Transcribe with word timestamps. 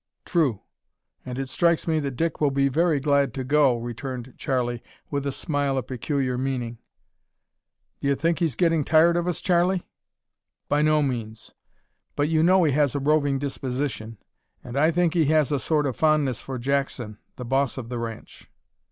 "True; 0.25 0.61
and 1.23 1.37
it 1.37 1.47
strikes 1.47 1.87
me 1.87 1.99
that 1.99 2.15
Dick 2.15 2.41
will 2.41 2.49
be 2.49 2.69
very 2.69 2.99
glad 2.99 3.35
to 3.35 3.43
go," 3.43 3.77
returned 3.77 4.33
Charlie 4.35 4.81
with 5.11 5.27
a 5.27 5.31
smile 5.31 5.77
of 5.77 5.85
peculiar 5.85 6.39
meaning. 6.39 6.79
"D'ye 7.99 8.15
think 8.15 8.39
he's 8.39 8.55
getting 8.55 8.83
tired 8.83 9.15
of 9.15 9.27
us, 9.27 9.41
Charlie?" 9.41 9.83
"By 10.67 10.81
no 10.81 11.03
means. 11.03 11.53
But 12.15 12.29
you 12.29 12.41
know 12.41 12.63
he 12.63 12.71
has 12.71 12.95
a 12.95 12.99
roving 12.99 13.37
disposition, 13.37 14.17
and 14.63 14.75
I 14.75 14.89
think 14.89 15.13
he 15.13 15.25
has 15.25 15.51
a 15.51 15.59
sort 15.59 15.85
of 15.85 15.95
fondness 15.95 16.41
for 16.41 16.57
Jackson 16.57 17.19
the 17.35 17.45
boss 17.45 17.77
of 17.77 17.89
the 17.89 17.99
ranch." 17.99 18.49